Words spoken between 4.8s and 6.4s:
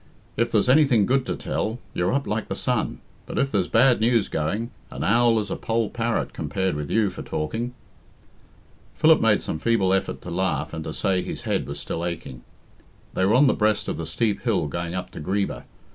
an owl is a poll parrot